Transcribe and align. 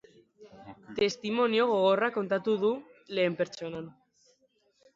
Testimonio 0.99 1.67
gogorra 1.73 2.09
kontatuko 2.17 2.57
du, 2.65 2.73
lehen 3.19 3.39
pertsonan. 3.43 3.95